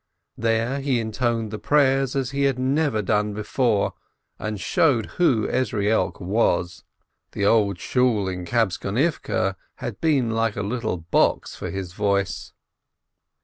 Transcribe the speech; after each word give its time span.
There 0.39 0.79
he 0.79 0.99
intoned 0.99 1.51
the 1.51 1.59
prayers 1.59 2.15
as 2.15 2.31
he 2.31 2.45
had 2.45 2.57
never 2.57 3.03
done 3.03 3.35
before, 3.35 3.93
and 4.39 4.59
showed 4.59 5.05
who 5.17 5.47
Ezrielk 5.47 6.19
was! 6.19 6.83
The 7.33 7.45
Old 7.45 7.77
Shool 7.77 8.27
in 8.27 8.43
Kabtzonivke 8.43 9.55
had 9.75 10.01
been 10.01 10.31
like 10.31 10.55
a 10.55 10.63
little 10.63 10.97
box 10.97 11.55
for 11.55 11.69
his 11.69 11.93
voice. 11.93 12.51